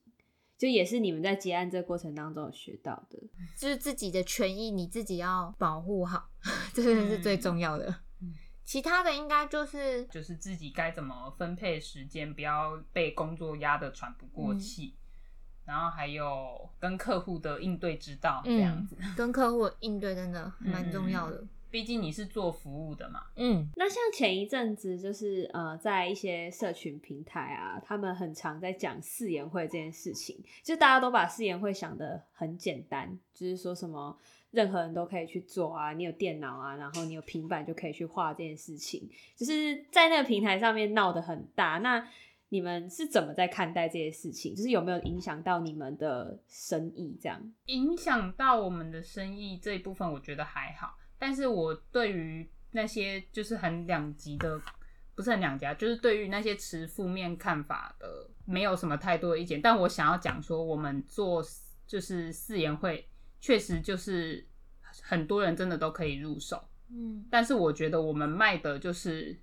[0.58, 3.18] 就也是你们在结案这个过程当中有学到的。
[3.56, 6.28] 就是自己的权益，你自己要保护好，
[6.74, 7.86] 这真的是最重要的。
[8.20, 8.34] 嗯
[8.66, 14.94] 其他的应该就是就是自己该怎么分配时间，不要被工作压得喘不过气。
[15.70, 21.44] 然后还有跟客户的应对之道这样子， 跟客户的应对真的蛮重要的。
[21.70, 23.20] 毕竟你是做服务的嘛。
[23.36, 34.18] 嗯那像前一阵子，就是呃，在一些社群平台啊，他们很常在讲誓言会这件事情，就大家都把誓言会想的很简单，就是说什么
[34.50, 41.78] 任何人都可以去做啊，你有电脑啊，然后你有平板就可以去画这件事情，就是在那个平台上面闹得很大。
[41.78, 42.04] 那
[42.50, 44.54] 你们是怎么在看待这些事情？
[44.54, 47.16] 就是有没有影响到你们的生意？
[47.20, 47.40] 这样？
[47.66, 50.98] 影响到我们的生意这一部分，我觉得还好。
[51.18, 54.60] 但是我对于那些就是很两极的，
[55.14, 59.62] 不是很两极啊，就是对于那些持负面看法的，没有什么太多的意见。
[59.62, 61.44] 但我想要讲说，我们做
[61.86, 63.08] 就是四言会，
[63.40, 64.44] 确实就是
[65.02, 66.60] 很多人真的都可以入手。
[66.92, 69.38] 嗯但是我觉得我们卖的就是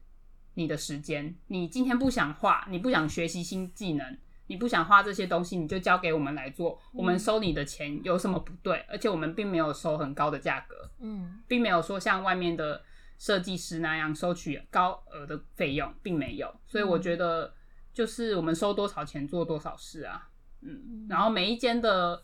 [0.58, 1.34] 你的时间。
[1.48, 4.18] 你今天不想画，你不想学习新技能，
[4.48, 6.80] 你不想画这些东西，你就交给我们来做。
[6.92, 8.84] 我们收你的钱有什么不对？
[8.90, 12.82] 而且我们并没有收很高的价格，嗯并没有说像外面的
[13.20, 16.52] 设计师那样收取高额的费用，并没有。
[16.66, 17.54] 所以我觉得
[17.94, 20.28] 就是我们收多少钱做多少事啊。
[20.62, 22.20] 嗯，然后每一间的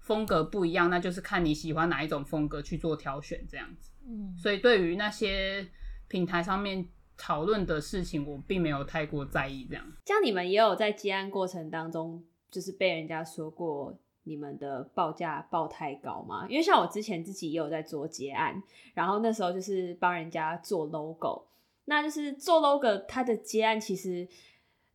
[0.00, 3.92] 风格不一样，那就是看你喜欢哪一种风格去做挑选，这样子。
[4.04, 5.68] 嗯所以对于那些
[6.08, 9.66] 平台上面讨论的事情，我并没有太过在意。
[9.68, 16.46] 这样，像你们也有在接案过程当中就是被人家说过你们的报价报太高吗？
[16.48, 18.62] 因为像我之前自己也有在做结案，
[18.94, 21.46] 然后那时候就是帮人家做 logo，
[21.86, 24.28] 那就是做 logo，它的结案其实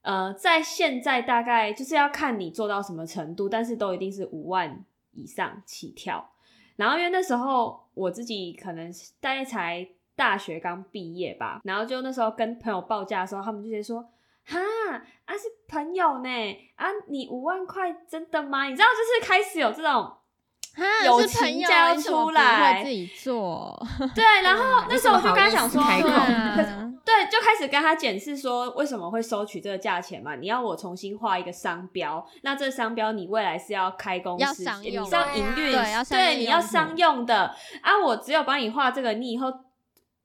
[0.01, 6.31] 呃在现在大概就是要看你做到什么程度，但是都一定是五万以上起跳。
[6.75, 14.03] 然后因为那时候我自己可能大概才大学刚毕业吧，然后就那时候跟朋友报价的时候，他们就直接说。
[14.45, 14.59] 哈
[15.23, 16.29] 啊是朋友呢
[16.75, 18.65] 啊你五万块真的吗？
[18.65, 20.11] 你知道就是开始有这种
[21.05, 23.81] 友情交出来，自己做
[24.13, 26.65] 对，然后 那时候我就跟他讲说，对，
[27.05, 30.35] 对，就开始跟他解释说为什么会收取这个价钱嘛？
[30.35, 35.71] 你要我重新画一个商标，那这商标你未来是要开公司，你是要营运，
[36.09, 39.49] 对，你要商用的啊，我只有帮你画这个，你以后。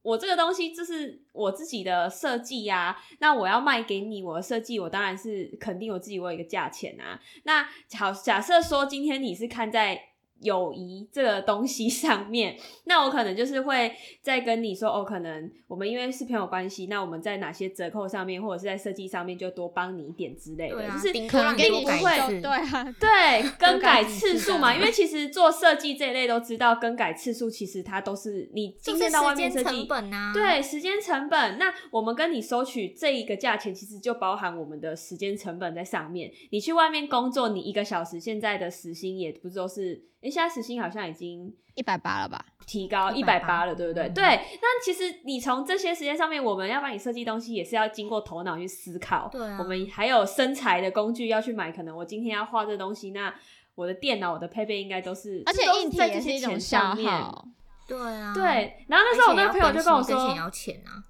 [0.09, 7.21] 我这个东西就是我自己的设计呀，那我要卖给你，我的设计我当然是肯定我自己我有一个价钱啊。
[7.42, 7.68] 那
[7.99, 10.08] 好，假设说今天你是看在。
[10.40, 29.88] 友谊这个东西 上面，那我可能就是会再跟你说哦，可能我们因为是朋友关系，那我们在哪些折扣上面或者是在设计上面就多帮你一点之类的，就是可能给你不会对啊， 对更改次数嘛，因为其实做设计这一类都知道更改次数，其实它都是你今天到外面设计，
[30.33, 31.59] 对时间成本。
[31.59, 36.31] 那我们跟你收取这一个价钱，其实就包含我们的时间成本在上面。
[36.51, 40.05] 你去外面工作，你一个小时现在的时薪也不都是。
[40.20, 42.44] 哎，现在时薪好像已经一百八了吧？
[42.66, 44.09] 提高一百八了，对不对？
[44.09, 44.24] 对。
[44.24, 49.28] 那其实你从这些时间上面，我们要帮你设计东西，也是要经过头脑去思考。
[49.31, 49.57] 对啊。
[49.61, 53.33] 我们还有身材的工具要去买，可能我今天要画这东西，那
[53.76, 57.46] 我的电脑、我的配备应该都是，而且硬体也是一种消耗。
[57.87, 58.35] 对啊。
[58.35, 58.85] 对。
[58.88, 61.04] 然后那时候我那个朋友就跟我说，要钱啊。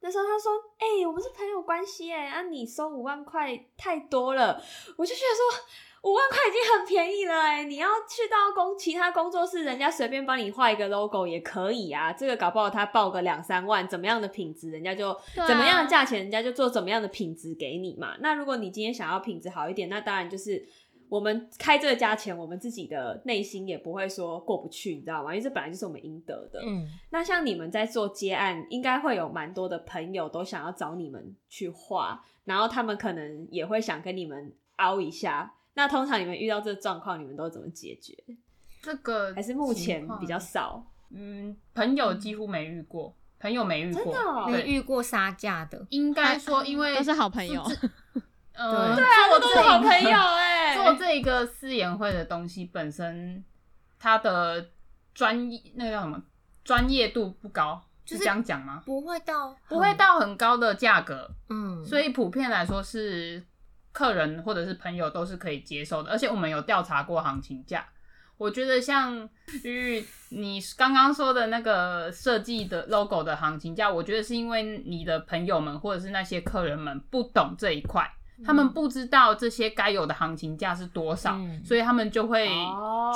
[0.00, 4.62] 那时候他说：“哎，我们是朋友关系，哎，啊，你收五万块太多了。”
[4.96, 5.66] 我就觉得说。
[6.02, 12.12] 五万块已经很便宜了哎，你要去到工其他工作室，人家随便帮你画一个 logo 也可以啊。
[12.12, 18.16] 这个搞不好他报个两三万，怎么样的品质，人家就怎么样的价钱，人家就做怎么样的品质给你嘛。
[18.18, 20.66] 那如果你今天想要品质好一点，那当然就是
[21.08, 25.32] 我们开这个价钱，我们自己的内心也不会说过不去，你知道吗？
[25.32, 26.60] 因为这本来就是我们应得的。
[26.66, 35.54] 嗯，那像你们在做接案，应该会有蛮多的朋友都想要找你们去画，然后他们可能也会想跟你们凹一下。
[35.74, 38.14] 那通常你们遇到这个状况，你们都怎么解决？
[38.82, 40.84] 这个还是目前比较少。
[41.10, 45.86] 嗯，朋友几乎没遇过，朋友没遇过，没遇过杀价的。
[45.90, 47.62] 应该说，因为都是好朋友。
[48.54, 50.74] 呃，对啊，我都是好朋友哎。
[50.76, 53.42] 做这个私研会的东西本身，
[53.98, 54.70] 它的
[55.14, 56.22] 专业那个叫什么
[56.64, 58.82] 专业度不高，是这样讲吗？
[58.84, 61.30] 不会到，不会到很高的价格。
[61.48, 63.42] 嗯，所以普遍来说是。
[63.92, 67.86] 客人或者是朋友都是可以接受的，而且我们有调查过行情价。
[68.38, 69.28] 我觉得像
[69.62, 78.10] 玉你刚刚说的那个设计的 logo 的行情价，我觉得是因为你的朋友们或者是那些客人们不懂这一块，
[78.44, 82.48] 他们不知道这些该有的行情价是多少，所以他们就会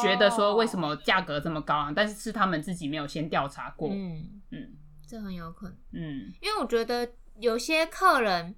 [0.00, 1.92] 觉得说为什么价格这么高啊？
[1.96, 3.88] 但是是他们自己没有先调查过。
[3.90, 4.74] 嗯嗯，
[5.08, 5.76] 这很有可能。
[5.92, 7.08] 嗯，因为我觉得
[7.40, 8.54] 有些客人。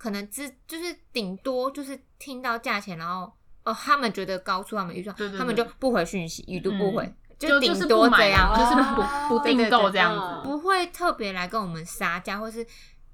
[0.00, 3.30] 可能只就是顶多就是听到价钱，然后
[3.64, 12.66] 哦，他们觉得高出他们预算，他们就不回讯息，语读不回，就顶多这样，就是不不订购这样子，不会特别来跟我们杀价，或是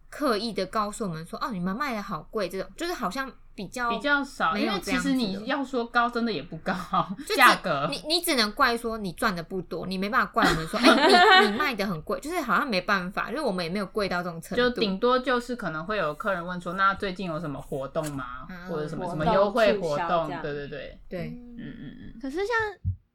[0.09, 3.29] 刻意的告诉我们说哦，你们卖的好贵，这种就是好像。
[3.57, 6.75] 比较比较少，因为其实你要说高，真的也不高，
[7.35, 18.47] 价格你你只能怪说你赚的不多，你没办法怪我们说，哎，你你卖的很贵，就是好像没办法，因为我们也没有贵到这种程度，就顶多就是可能会有客人问说，那最近有什么活动吗？
[18.69, 20.29] 或者什么什么优惠活动？
[20.43, 22.21] 对对对对，嗯嗯嗯。
[22.21, 22.49] 可是像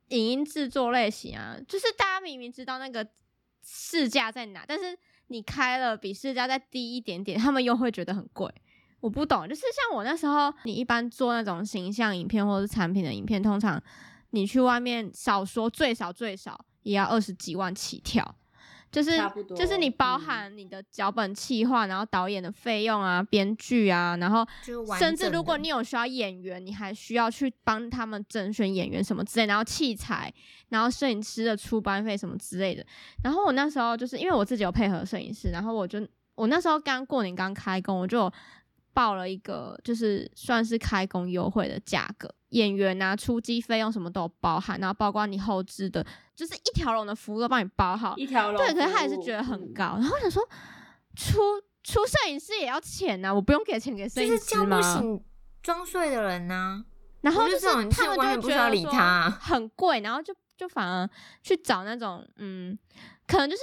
[0.08, 3.08] 影音制作类型啊，就是大家明明知道那个
[3.64, 8.52] 市价在哪，但是你开了比市价再低一点点，他们又会觉得很贵。
[9.02, 13.82] 我不懂，就是像我那时候，你一般做那种形象影片或者是产品的影片，通常
[14.30, 18.36] 你去外面少说最少最少也要二十几万起跳，
[18.92, 19.18] 就是
[19.58, 24.48] 就是你包含你的脚本、企划，然后导演的费用啊、编剧啊，然后
[25.00, 30.32] 甚至如果你有需要演员，你还需要去帮他们甄选演员什么之类，然后器材，
[30.70, 32.86] 然后摄影师的出班费什么之类的。
[33.24, 38.32] 然后我那时候就是因为我自己有配合摄影师，然后我就我那时候刚过年刚开工，我就。
[38.94, 48.16] 报了一个就是算是开工优惠的价格，演员啊、出机费用什么都有包含，然后包括你后置的，就是一条龙的服务都帮你包好。
[48.18, 48.58] 一条龙。
[48.58, 50.44] 对，可是他也是觉得很高，然后想说，
[51.16, 51.40] 出
[51.84, 54.78] 出摄影师也要钱呐，我不用给钱给摄影师吗？
[54.78, 55.24] 就是交不起
[55.62, 56.86] 装睡的人呢。
[57.22, 61.08] 然后就是他们就觉得说他很贵，然后就就反而
[61.44, 62.76] 去找那种嗯，
[63.28, 63.62] 可能就是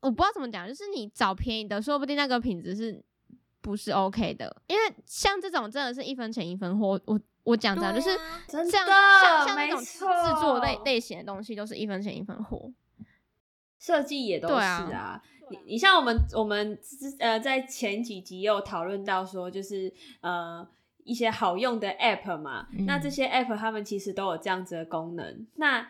[0.00, 3.04] 我不知道怎么讲，就是你找便宜的，说不定那个品质是
[3.66, 4.62] 不是 OK 的？
[4.68, 12.70] 因为像这种真的是一分钱一分货，我我讲真的就是真这样，的像像那没种制错制作类类型的东西，都是一分钱一分货。
[13.80, 15.22] 设计也都是对啊啊。
[15.50, 20.66] 你你像我们我们之呃在前几集有讨论到说，就是呃
[21.02, 25.46] 一些好用的 app 嘛，嗯那这些 app 他们其实都有这样子的功能。
[25.56, 25.88] 那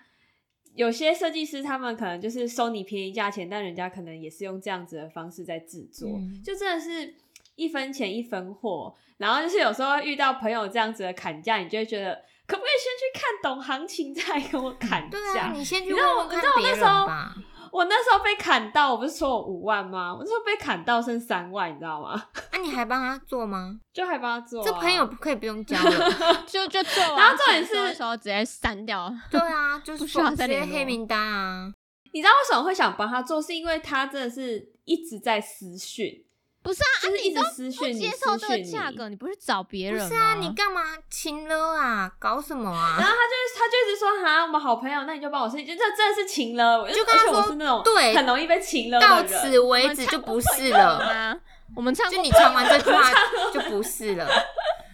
[0.74, 7.14] 有些设计师他们可能就是收你便宜价钱，但人家可能也是用这样子的方式在制作，嗯就真的是
[7.56, 8.94] 一分钱一分货。
[9.18, 12.14] 然后就是有时候遇到朋友这样子的砍价，你就会觉得
[12.46, 15.46] 可不可以先去看懂行情再跟我砍对价？
[15.46, 17.34] 啊，你先去你知道我问问看你知道我别人那时候吧。
[17.72, 20.14] 我那时候被砍到，我不是说我五万吗？
[20.14, 22.28] 我那时候被砍到剩三万，你知道吗？
[22.52, 23.78] 那、 你还帮他做吗？
[23.92, 24.64] 就还帮他做、啊。
[24.64, 26.12] 这朋友可以不用交了。
[26.46, 29.12] 就就做完，然后重点是的时候直接删掉。
[29.30, 31.70] 对啊，就是不需要直接再联络黑名单啊。
[32.12, 33.42] 你知道为什么会想帮他做？
[33.42, 36.24] 是因为他真的是一直在私讯，
[36.66, 42.12] 不是啊，就是一直你都不私讯你，接受这个价格，你不是找别人是啊，你干嘛亲了啊？
[42.18, 43.10] 搞什么啊然啊？
[43.10, 49.22] 后他就他就一直说哈，我们好朋友，那你就帮我设计，就这真的是情了，我就跟他而且我说是那种对很容易被情了到。
[49.22, 51.40] 此为止就不是了，吗？
[51.76, 53.12] 我们唱过就你唱完这句话
[53.52, 54.26] 就不是了。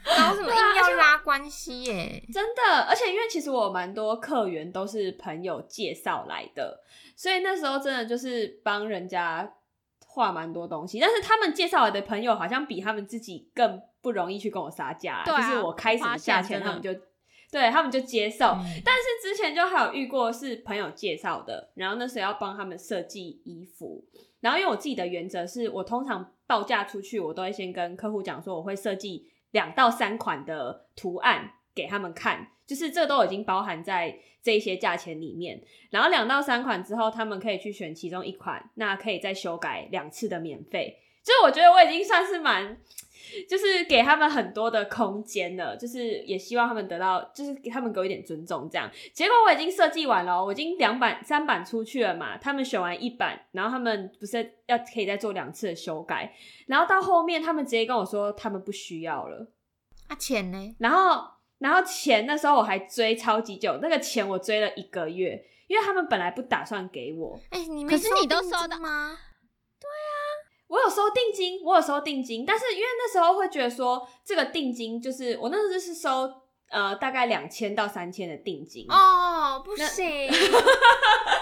[0.05, 2.23] 搞什么啊硬要拉关系耶？
[2.33, 6.81] 真的，而且因为其实我有蛮多客源都是朋友介绍来的，
[7.17, 9.49] 所以那时候真的就是帮人家
[10.13, 11.01] 画蛮多东西。
[11.01, 16.93] 但是他们介绍来的朋友好像比他们自己更不容易去跟我杀价就是我开什么价钱，他们就
[17.51, 18.47] 对他们就接受。
[18.47, 24.05] 嗯但是之前就还有遇过是朋友介绍的，然后那时候要帮他们设计衣服，
[24.41, 35.63] 然后因为我自己的原则是我通常报价出去，我都会先跟客户讲说我会设计两到三款的图案给他们看，就是这都已经包含在这一些价钱里面。
[35.91, 40.97] 然后两到三款之后，他们可以去选其中一款，那可以再修改两次的免费。
[41.23, 42.75] 就是我觉得我已经算是蛮，
[43.47, 48.91] 就是给他们很多的空间了，就是也希望他们得到，就是给他们给我一点尊重这样。
[49.13, 56.35] 结果我已经设计完了哦，我已经两版三版出去了嘛，他们选完一版，然后他们不是要可以再做两次的修改，
[56.69, 59.47] 然后到后面他们直接跟我说他们不需要了，
[60.09, 60.75] 啊钱呢？
[60.79, 61.23] 然后
[61.63, 69.17] 然后钱那时候我还追超级久，那个钱我追了一个月，因为他们本来不打算给我，哎、你没可是你都定收到金吗？
[70.69, 76.33] 我有收定金，我有收定金，但是因为那时候会觉得说这个定金就是我那时候是收
[76.71, 78.87] 呃大概两千到三千的定金。
[78.91, 80.31] 哦，不行。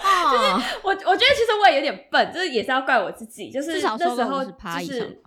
[0.02, 4.50] 哦，我我觉得其实我也有点笨，就是也是要怪我自己，就是那时候就
[4.80, 5.22] 是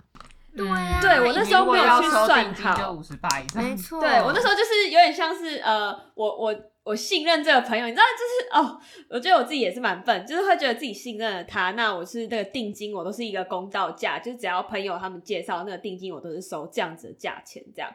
[0.57, 0.63] 吧。
[0.63, 3.63] 对啊对我那时候没有去算好就五十八以上。
[3.63, 3.99] 没错。
[3.99, 8.79] 对我那时候就是有点像是呃，我我我信任这个朋友，你知道，就是哦，
[9.09, 17.89] 我觉得我自己也是蛮笨，就是会觉得自己信任了他，那我是那个定金，我都是一个公道价，就是只要朋友他们介绍那个定金，我都是收这样子的价钱这样。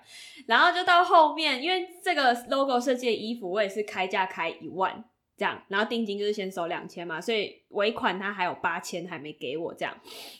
[0.46, 5.04] 然后就到后面，因为这个 logo 设计的衣服，我也是开价开一万。
[5.36, 9.95] 这样，然后定金就是先收两千嘛，所以尾款他还有八千还没给我这样。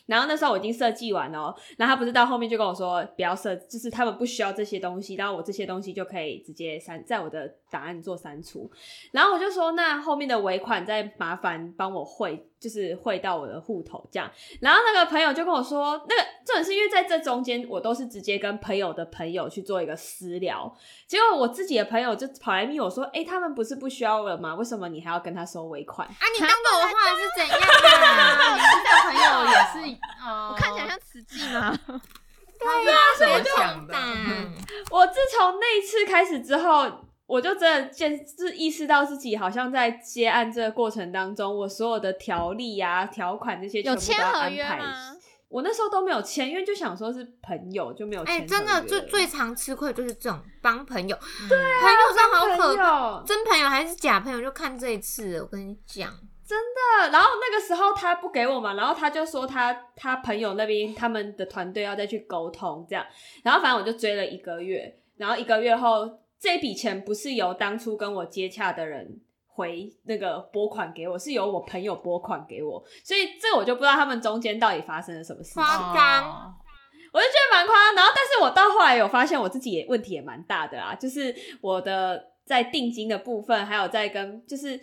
[0.05, 8.69] 然后那时候我已经设计完了哦，然后他不是到后面就跟我说不要设，就是他们不需要这些东西，然后我这些东西就可以直接删在我的档案做删除。
[9.11, 14.29] 然后我就说那后面的尾款再麻烦帮我汇，就是汇到我的户头这样。
[14.61, 20.75] 然后那个朋友就跟我说，那个重点是因为在这中间我都是直接跟朋友的朋友去做一个私聊，
[21.05, 24.55] 结果我自己的朋友就跑来密我说，哎、他们不是不需要了吗？
[24.55, 26.07] 为什么你还要跟他收尾款？
[26.07, 28.55] 啊，你当着我的话是怎样啊？
[28.55, 31.77] 你这朋友也是，呃，我看起来像慈济吗？
[32.59, 33.99] 对啊，所以我就想打
[34.91, 36.89] 我自从那一次开始之后，
[37.25, 45.15] 我就真的见，就是意识到自己好像在接案这个过程当中，我所有的条例啊、条款这些全有部都要签合约安？
[45.47, 48.47] 我那时候都没有签，因为就想说是朋友，就没有签哎、合约。
[48.47, 51.17] 真的最最常吃亏就是这种帮朋友，
[51.47, 56.11] 对啊，朋友真的好可怕，友真朋友还是假朋友就看这一次，我跟你讲，
[56.55, 57.11] 的。
[57.11, 63.05] 然后那个时候他不给我嘛，然后他就说他他朋友那边他们的团队要再去沟通这样，
[63.43, 69.21] 然后反正我就追了一个月，然后一个月后这笔钱不是由当初跟我接洽的人。
[69.51, 75.61] 回那个拨款给我，是由我朋友拨款给我，所以这我就不知道他们中间到底发生了什么事情。
[75.61, 76.53] 夸张哦
[77.11, 77.95] 我就觉得蛮夸张。
[77.95, 84.79] 然后，但是我到后来有发现我自己也问题也蛮大的啊，就是我的在定金的部分，还有在跟就是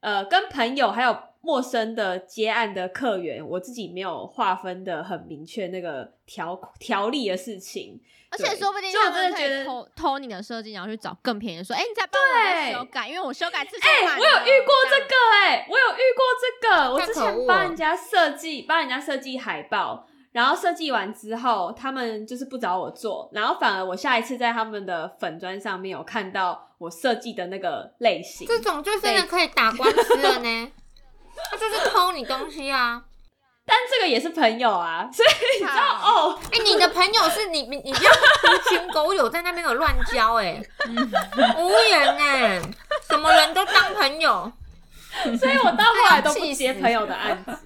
[0.00, 8.00] 呃跟朋友还有陌生的接案的客源，我自己没有划分的很明确那个条条例的事情。
[8.28, 16.92] 而且说不定他们可以偷偷你的设计，然后去找更便宜的，说：“哎，你再帮我修改，因为我修改次数哎，我有遇过这个，哎，我有遇过这个。
[16.92, 30.72] 我之前帮人家设计，帮人家设计海报，然后设计完之后，他们就是不找我做，然后反而我下一次在他们的粉砖上面有看到我设计的那个类型，这种就真的可以打官司了呢。
[31.50, 33.02] 他就是偷你东西啊。
[33.64, 35.28] 但这个也是朋友啊，所以
[35.58, 36.38] 你知道哦？
[36.52, 40.62] 哎，你的朋友是你，你你不要狐群狗友在那边有乱交哎，
[41.58, 42.60] 无言哎，
[43.08, 44.52] 什么人都当朋友，
[45.40, 47.58] 所以我到后来都不接朋友的案子，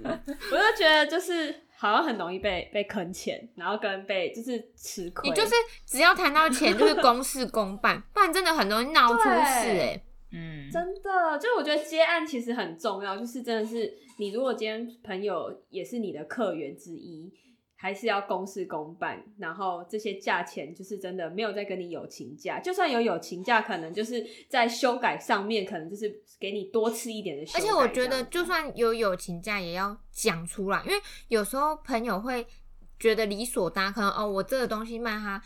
[0.53, 5.31] 我就觉得就是好像很容易被被坑钱，然后跟被就是吃亏。
[5.31, 5.53] 你就是
[5.87, 10.03] 只要谈到钱，就是公事公办， 不然真的很容易闹出事哎。
[10.31, 17.33] 嗯，真的，就我觉得接案其实很重要，就是真的是你如果今天朋友也是你的客源之一，
[17.83, 27.43] 还是要公事公办，然后这些价钱就是真的没有在跟你友情价，就算有友情价，可能就是在修改上面，可能就是给你多吃一点的。
[27.55, 32.47] 而且我觉得，就算有友情价，也要讲出来，因为有时候朋友会
[32.99, 35.43] 觉得理所当然，可能哦，我这个东西卖他。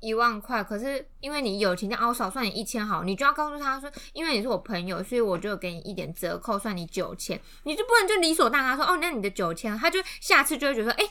[0.00, 11.04] 一万块，可是因为你友情价，我少算你一千好，你就要告诉他说，因为你是我朋友，所以我就给你一点折扣，算你九千，你就不能就理所当然说，哦，那你的九千，他就下次就会觉得，哎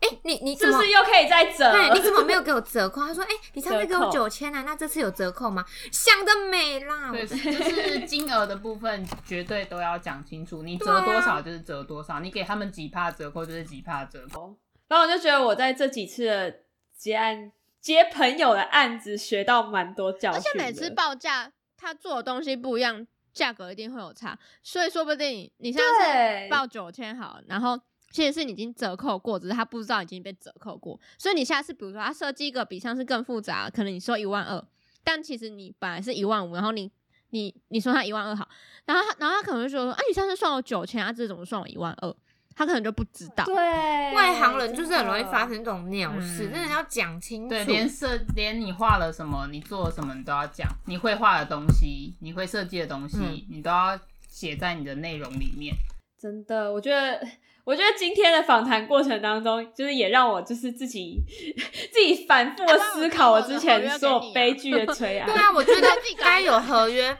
[0.00, 1.72] 哎，你你是不是又可以再折？
[1.72, 3.00] 对，你怎么没有给我折扣？
[3.02, 5.64] 他说，哎，你上次给我九千啊，那这次有折扣吗？
[5.92, 7.10] 想得美啦！
[7.10, 14.56] 对，就是金额的部分绝对都要讲清楚，你折多少就是折多少，你给他们几帕折扣就是几帕折扣。
[14.88, 16.54] 然后我就觉得我在这几次的
[16.96, 17.52] 结案。
[17.80, 27.78] 接朋友的案子学到蛮多教训，而且每次报价他做的东西不一样，价格一定会有差，所以说不定你现在是报九千好，然后
[28.10, 34.64] 其实是你已经折扣过，只是他不知道已经被折扣过，所以你下次比如说他设计一个比上次更复杂，可能你说一万二，
[35.04, 36.90] 但其实你本来是一万五，然后你
[37.30, 38.48] 你你说他一万二好，
[38.86, 42.14] 然后然后他可能会说，哎，你上次算我九千，啊，这怎么算我一万二？
[42.56, 47.50] 他可能就不知道，对，外行人就是很容易发生这种鸟事，真的要讲清楚。
[47.50, 50.68] 对，连设连你画了什么，你做了什么，你都要讲。
[50.86, 53.96] 你会画的东西，你会设计的东西，你都要
[54.28, 55.72] 写在你的内容里面。
[56.18, 57.24] 真的，我觉得，
[57.68, 61.20] 我觉得今天的访谈过程当中，就是也让我就是自己
[61.92, 65.26] 自己反复的思考我之前做悲剧的催 啊。
[65.26, 67.14] 对啊，我觉得 该有合约，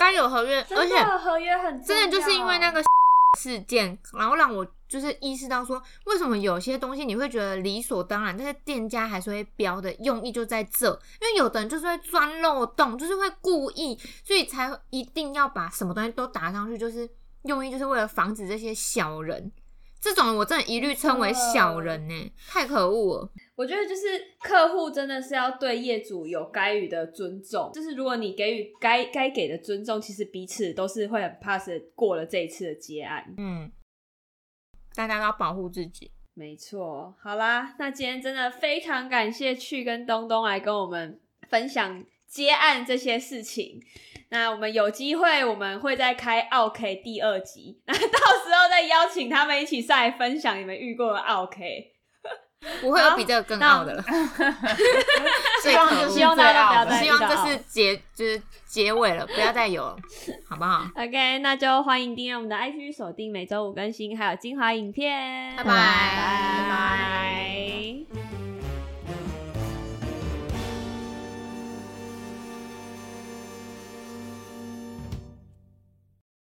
[0.00, 2.82] 该有合约，而且合约很真的就是因为那个。
[3.38, 10.86] 事件，然后让我就是意识到说，为什么有些东西你会觉得理所当然，但是店家还是会标的用意就在这，
[11.20, 17.08] 因为有的人就是会钻漏洞，就是会故意，所以才一定要把什么东西都打上去，就是
[17.42, 19.50] 用意就是为了防止这些小人。
[20.04, 23.32] 这种我真的一律称为小人呢，太可恶了。
[23.56, 24.02] 我觉得就是
[24.42, 33.24] 客户真的是要对业主有该予的尊重，就是如果你给予该该给的尊重，其实彼此都是会很 pass 过了这一次的结案。
[33.38, 33.72] 嗯，
[34.94, 36.10] 大家都要保护自己。
[36.34, 43.80] 没错，好啦，那今天真的非常感谢去跟东东来跟我们分享接案这些事情。
[44.34, 51.92] 那我们有机会，我们会再开奥 K 第二集， 那到时候再邀请他们一起上来分享你们遇过的奥 K，
[52.80, 54.02] 不会有比这个更傲的了。
[55.62, 59.96] 希望就是希望大家不要再希望这是结就是结尾了，不要再有了，
[60.50, 65.54] 好不好？OK，那就欢迎订阅我们的 IG，锁定每周五更新，还有精华影片。
[65.56, 68.23] 拜拜拜拜。